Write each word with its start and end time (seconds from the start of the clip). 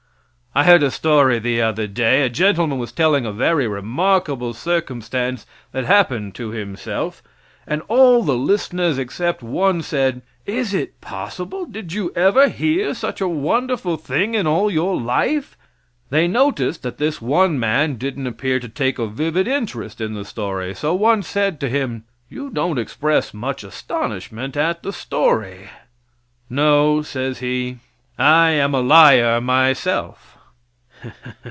I 0.53 0.65
heard 0.65 0.83
a 0.83 0.91
story 0.91 1.39
the 1.39 1.61
other 1.61 1.87
day. 1.87 2.23
A 2.23 2.29
gentleman 2.29 2.77
was 2.77 2.91
telling 2.91 3.25
a 3.25 3.31
very 3.31 3.69
remarkable 3.69 4.53
circumstance 4.53 5.45
that 5.71 5.85
happened 5.85 6.35
to 6.35 6.49
himself, 6.49 7.23
and 7.65 7.81
all 7.87 8.21
the 8.23 8.35
listeners 8.35 8.97
except 8.97 9.41
one 9.41 9.81
said, 9.81 10.21
"Is 10.45 10.73
it 10.73 10.99
possible; 10.99 11.65
did 11.65 11.93
you 11.93 12.11
ever 12.17 12.49
hear 12.49 12.93
such 12.93 13.21
a 13.21 13.29
wonderful 13.29 13.95
thing 13.95 14.35
in 14.35 14.45
all 14.45 14.69
your 14.69 14.99
life?" 14.99 15.55
They 16.09 16.27
noticed 16.27 16.83
that 16.83 16.97
this 16.97 17.21
one 17.21 17.57
man 17.57 17.95
didn't 17.95 18.27
appear 18.27 18.59
to 18.59 18.67
take 18.67 18.99
a 18.99 19.07
vivid 19.07 19.47
interest 19.47 20.01
in 20.01 20.15
the 20.15 20.25
story, 20.25 20.73
so 20.75 20.93
one 20.93 21.23
said 21.23 21.61
to 21.61 21.69
him, 21.69 22.03
"You 22.29 22.49
don't 22.49 22.77
express 22.77 23.33
much 23.33 23.63
astonishment 23.63 24.57
at 24.57 24.83
the 24.83 24.91
story?" 24.91 25.69
"No," 26.49 27.03
says 27.03 27.39
he, 27.39 27.77
"I 28.19 28.49
am 28.49 28.75
a 28.75 28.81
liar 28.81 29.39
myself." 29.39 30.27